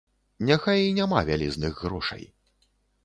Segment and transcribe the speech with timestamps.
[0.49, 2.23] Няхай і няма вялізных грошай.